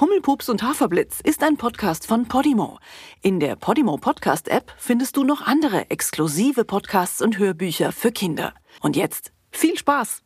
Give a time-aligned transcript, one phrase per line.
[0.00, 2.80] Hummelpups und Haferblitz ist ein Podcast von Podimo.
[3.22, 8.54] In der Podimo Podcast App findest du noch andere exklusive Podcasts und Hörbücher für Kinder.
[8.80, 10.22] Und jetzt viel Spaß!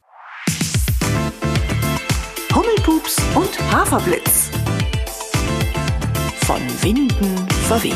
[2.54, 4.48] Hummelpups und Haferblitz.
[6.46, 7.92] Von Winden verweht.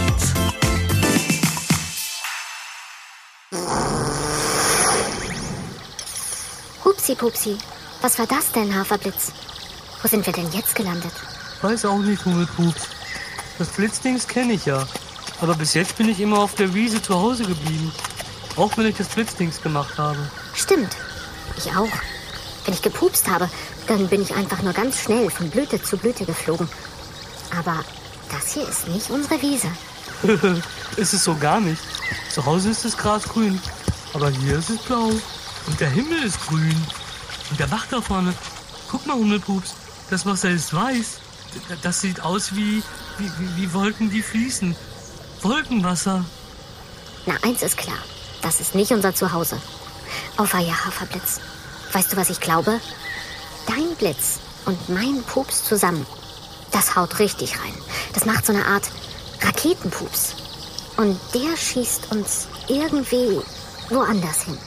[6.85, 7.57] Hupsi Pupsi,
[8.03, 9.33] was war das denn, Haferblitz?
[10.03, 11.13] Wo sind wir denn jetzt gelandet?
[11.63, 12.89] Weiß auch nicht, Hummelpups.
[13.59, 14.85] Das Blitzdings kenne ich ja.
[15.41, 17.93] Aber bis jetzt bin ich immer auf der Wiese zu Hause geblieben.
[18.57, 20.19] Auch wenn ich das Blitzdings gemacht habe.
[20.55, 20.97] Stimmt,
[21.57, 21.89] ich auch.
[22.65, 23.49] Wenn ich gepupst habe,
[23.87, 26.69] dann bin ich einfach nur ganz schnell von Blüte zu Blüte geflogen.
[27.57, 27.85] Aber
[28.31, 29.69] das hier ist nicht unsere Wiese.
[30.97, 31.83] ist es so gar nicht.
[32.33, 33.61] Zu Hause ist das Gras grün.
[34.15, 35.11] Aber hier ist es blau.
[35.67, 36.87] Und der Himmel ist grün.
[37.51, 38.35] Und der Bach da vorne.
[38.91, 39.75] Guck mal, Hummelpups.
[40.11, 41.23] Das Wasser ist weiß
[41.83, 42.83] das sieht aus wie,
[43.19, 44.77] wie, wie Wolken, die fließen.
[45.43, 46.25] Wolkenwasser.
[47.27, 47.99] Na, eins ist klar.
[48.43, 49.61] Das ist nicht unser Zuhause.
[50.37, 51.41] Auf ja, Haferblitz.
[51.93, 52.81] Weißt du, was ich glaube?
[53.67, 56.07] Dein Blitz und mein Pups zusammen.
[56.73, 57.75] Das haut richtig rein.
[58.15, 58.91] Das macht so eine Art
[59.43, 60.37] Raketenpups.
[60.97, 63.41] Und der schießt uns irgendwie
[63.91, 64.59] woanders hin.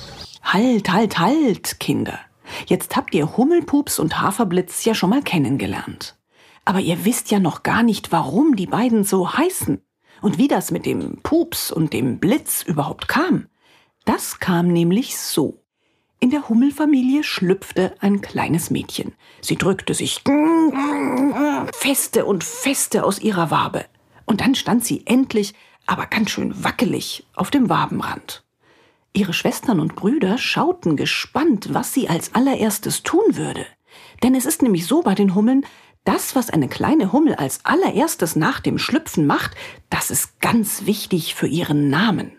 [0.44, 2.20] Halt, halt, halt, Kinder.
[2.67, 6.16] Jetzt habt ihr Hummelpups und Haferblitz ja schon mal kennengelernt.
[6.66, 9.81] Aber ihr wisst ja noch gar nicht, warum die beiden so heißen
[10.21, 13.47] und wie das mit dem Pups und dem Blitz überhaupt kam.
[14.05, 15.61] Das kam nämlich so.
[16.19, 19.13] In der Hummelfamilie schlüpfte ein kleines Mädchen.
[19.41, 20.23] Sie drückte sich
[21.73, 23.86] feste und feste aus ihrer Wabe.
[24.25, 25.53] Und dann stand sie endlich,
[25.86, 28.43] aber ganz schön wackelig, auf dem Wabenrand.
[29.13, 33.66] Ihre Schwestern und Brüder schauten gespannt, was sie als allererstes tun würde.
[34.23, 35.66] Denn es ist nämlich so bei den Hummeln,
[36.06, 39.52] das, was eine kleine Hummel als allererstes nach dem Schlüpfen macht,
[39.89, 42.31] das ist ganz wichtig für ihren Namen.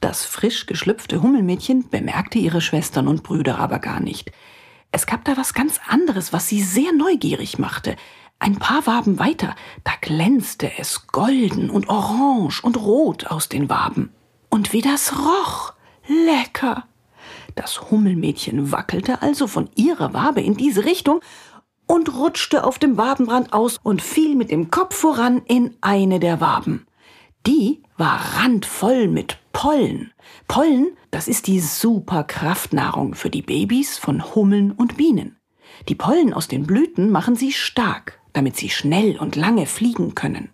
[0.00, 4.32] Das frisch geschlüpfte Hummelmädchen bemerkte ihre Schwestern und Brüder aber gar nicht.
[4.92, 7.96] Es gab da was ganz anderes, was sie sehr neugierig machte.
[8.38, 9.54] Ein paar Waben weiter,
[9.84, 14.12] da glänzte es golden und orange und rot aus den Waben.
[14.50, 15.72] Und wie das roch!
[16.06, 16.86] Lecker!
[17.54, 21.20] Das Hummelmädchen wackelte also von ihrer Wabe in diese Richtung
[21.86, 26.40] und rutschte auf dem Wabenrand aus und fiel mit dem Kopf voran in eine der
[26.40, 26.86] Waben.
[27.46, 30.12] Die war randvoll mit Pollen.
[30.48, 35.36] Pollen, das ist die Superkraftnahrung für die Babys von Hummeln und Bienen.
[35.88, 40.50] Die Pollen aus den Blüten machen sie stark, damit sie schnell und lange fliegen können.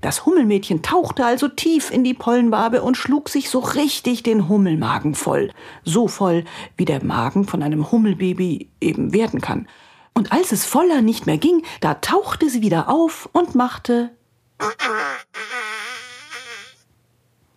[0.00, 5.14] Das Hummelmädchen tauchte also tief in die Pollenwabe und schlug sich so richtig den Hummelmagen
[5.14, 5.50] voll.
[5.84, 6.44] So voll,
[6.76, 9.68] wie der Magen von einem Hummelbaby eben werden kann.
[10.14, 14.10] Und als es voller nicht mehr ging, da tauchte sie wieder auf und machte.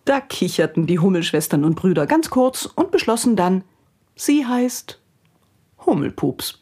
[0.04, 3.62] Da kicherten die Hummelschwestern und Brüder ganz kurz und beschlossen dann,
[4.16, 5.00] sie heißt
[5.86, 6.58] Hummelpups.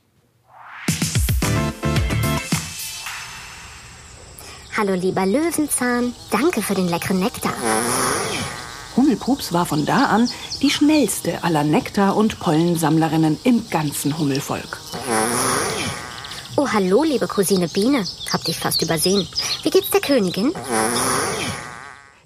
[4.77, 7.55] Hallo lieber Löwenzahn, danke für den leckeren Nektar.
[8.95, 10.29] Hummelpups war von da an
[10.61, 14.79] die schnellste aller Nektar- und Pollensammlerinnen im ganzen Hummelvolk.
[16.59, 18.03] Oh, hallo, liebe Cousine Biene.
[18.33, 19.29] Hab dich fast übersehen.
[19.63, 20.55] Wie geht's der Königin?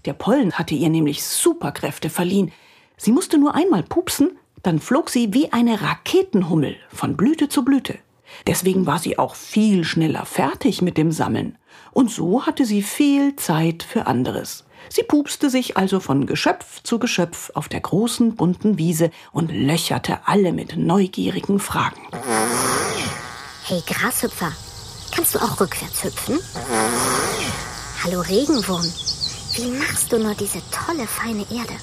[0.04, 2.52] Der Pollen hatte ihr nämlich Superkräfte verliehen.
[2.96, 7.98] Sie musste nur einmal pupsen, dann flog sie wie eine Raketenhummel von Blüte zu Blüte.
[8.46, 11.58] Deswegen war sie auch viel schneller fertig mit dem Sammeln.
[11.90, 14.64] Und so hatte sie viel Zeit für anderes.
[14.88, 20.20] Sie pupste sich also von Geschöpf zu Geschöpf auf der großen bunten Wiese und löcherte
[20.26, 22.00] alle mit neugierigen Fragen.
[23.70, 24.50] Hey Grashüpfer,
[25.14, 26.40] kannst du auch rückwärts hüpfen?
[28.02, 28.82] Hallo Regenwurm,
[29.54, 31.74] wie machst du nur diese tolle, feine Erde?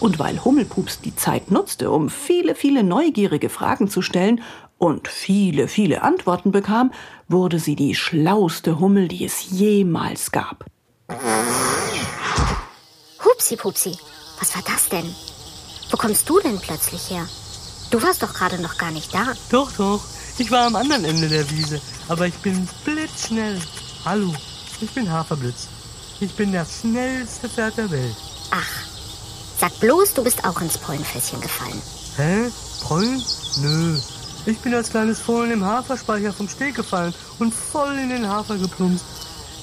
[0.00, 4.42] Und weil Hummelpups die Zeit nutzte, um viele, viele neugierige Fragen zu stellen
[4.78, 6.90] und viele, viele Antworten bekam,
[7.28, 10.64] wurde sie die schlauste Hummel, die es jemals gab.
[13.24, 13.96] Hupsi Pupsi,
[14.40, 15.14] was war das denn?
[15.88, 17.28] Wo kommst du denn plötzlich her?
[17.92, 19.34] Du warst doch gerade noch gar nicht da.
[19.52, 20.00] Doch, doch.
[20.40, 23.60] Ich war am anderen Ende der Wiese, aber ich bin blitzschnell.
[24.04, 24.32] Hallo,
[24.80, 25.66] ich bin Haferblitz.
[26.20, 28.14] Ich bin der schnellste Pferd der Welt.
[28.52, 28.70] Ach,
[29.58, 31.82] sag bloß, du bist auch ins Pollenfässchen gefallen.
[32.16, 32.50] Hä?
[32.86, 33.20] Pollen?
[33.60, 33.98] Nö.
[34.46, 38.58] Ich bin als kleines Fohlen im Haferspeicher vom Steg gefallen und voll in den Hafer
[38.58, 39.04] geplumpst.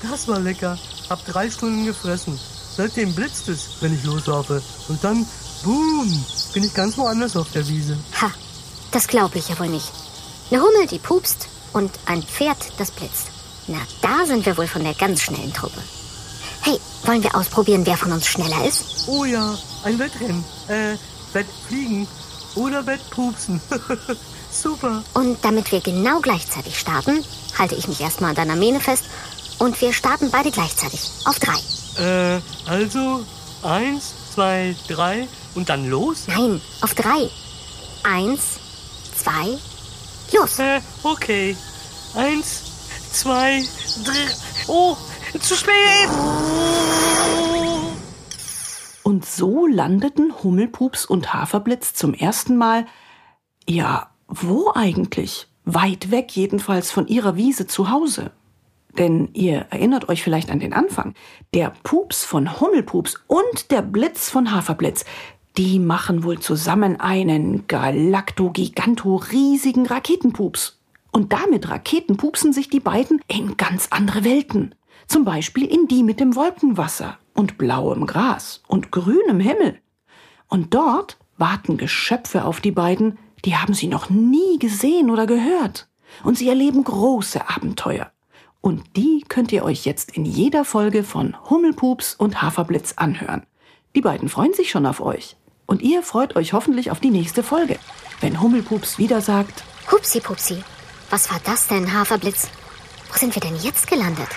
[0.03, 0.77] Das war lecker.
[1.09, 2.37] Hab drei Stunden gefressen.
[2.75, 4.61] Seitdem blitzt es, wenn ich loslaufe.
[4.89, 5.25] Und dann,
[5.63, 7.97] boom, bin ich ganz woanders auf der Wiese.
[8.21, 8.29] Ha,
[8.91, 10.04] das glaube ich ja wohl nicht.
[10.51, 13.27] Eine Hummel, die pupst und ein Pferd, das blitzt.
[13.67, 15.81] Na, da sind wir wohl von der ganz schnellen Truppe.
[16.61, 19.07] Hey, wollen wir ausprobieren, wer von uns schneller ist?
[19.07, 20.43] Oh ja, ein Wettrennen.
[20.67, 20.97] Äh,
[21.33, 22.07] Wettfliegen
[22.55, 23.59] oder Wettpupsen.
[24.51, 25.03] Super.
[25.13, 27.23] Und damit wir genau gleichzeitig starten,
[27.57, 29.03] halte ich mich erstmal an deiner Mähne fest
[29.59, 31.11] und wir starten beide gleichzeitig.
[31.25, 31.57] Auf drei.
[32.01, 33.25] Äh, also
[33.63, 36.23] eins, zwei, drei und dann los?
[36.27, 37.29] Nein, auf drei.
[38.03, 38.41] Eins,
[39.15, 39.57] zwei,
[40.33, 40.59] los.
[40.59, 41.55] Äh, okay.
[42.15, 42.63] Eins,
[43.11, 43.63] zwei,
[44.03, 44.27] drei.
[44.67, 44.95] Oh,
[45.39, 46.09] zu spät!
[49.03, 52.85] Und so landeten Hummelpups und Haferblitz zum ersten Mal,
[53.67, 55.47] ja, wo eigentlich?
[55.65, 58.31] Weit weg jedenfalls von ihrer Wiese zu Hause.
[58.97, 61.15] Denn ihr erinnert euch vielleicht an den Anfang.
[61.53, 65.05] Der Pups von Hummelpups und der Blitz von Haferblitz,
[65.57, 70.79] die machen wohl zusammen einen galakto-giganto-riesigen Raketenpups.
[71.11, 74.75] Und damit Raketenpupsen sich die beiden in ganz andere Welten.
[75.07, 79.79] Zum Beispiel in die mit dem Wolkenwasser und blauem Gras und grünem Himmel.
[80.49, 85.87] Und dort warten Geschöpfe auf die beiden, die haben sie noch nie gesehen oder gehört.
[86.23, 88.11] Und sie erleben große Abenteuer.
[88.59, 93.45] Und die könnt ihr euch jetzt in jeder Folge von Hummelpups und Haferblitz anhören.
[93.95, 95.37] Die beiden freuen sich schon auf euch.
[95.65, 97.77] Und ihr freut euch hoffentlich auf die nächste Folge,
[98.21, 100.63] wenn Hummelpups wieder sagt, Hupsi Pupsi,
[101.09, 102.49] was war das denn, Haferblitz?
[103.11, 104.27] Wo sind wir denn jetzt gelandet?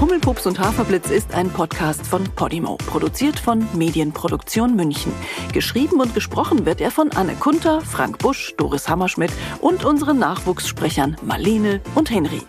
[0.00, 5.12] Hummelpups und Haferblitz ist ein Podcast von Podimo, produziert von Medienproduktion München.
[5.52, 11.16] Geschrieben und gesprochen wird er von Anne Kunter, Frank Busch, Doris Hammerschmidt und unseren Nachwuchssprechern
[11.22, 12.42] Marlene und Henry.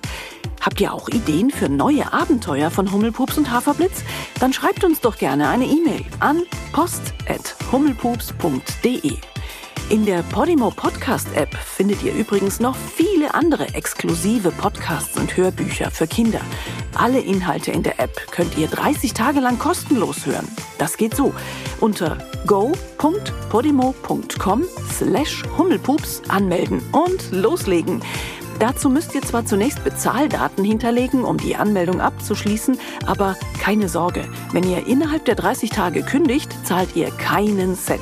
[0.69, 4.03] Habt ihr auch Ideen für neue Abenteuer von Hummelpups und Haferblitz?
[4.39, 6.43] Dann schreibt uns doch gerne eine E-Mail an
[6.73, 9.17] post.hummelpups.de.
[9.89, 15.89] In der Podimo Podcast App findet ihr übrigens noch viele andere exklusive Podcasts und Hörbücher
[15.89, 16.41] für Kinder.
[16.95, 20.47] Alle Inhalte in der App könnt ihr 30 Tage lang kostenlos hören.
[20.77, 21.33] Das geht so.
[21.79, 28.03] Unter go.podimo.com slash Hummelpups anmelden und loslegen.
[28.59, 34.69] Dazu müsst ihr zwar zunächst Bezahldaten hinterlegen, um die Anmeldung abzuschließen, aber keine Sorge, wenn
[34.69, 38.01] ihr innerhalb der 30 Tage kündigt, zahlt ihr keinen Cent.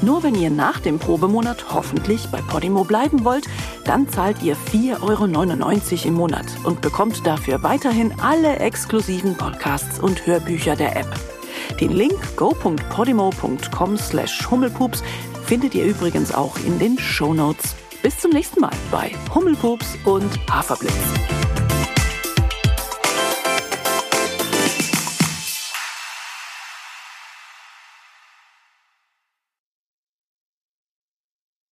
[0.00, 3.46] Nur wenn ihr nach dem Probemonat hoffentlich bei Podimo bleiben wollt,
[3.84, 10.24] dann zahlt ihr 4,99 Euro im Monat und bekommt dafür weiterhin alle exklusiven Podcasts und
[10.24, 11.12] Hörbücher der App.
[11.80, 15.02] Den Link go.podimo.com slash hummelpups
[15.44, 17.74] findet ihr übrigens auch in den Shownotes.
[18.08, 21.47] Bis zum nächsten Mal bei Hummelpups und Haferblitz.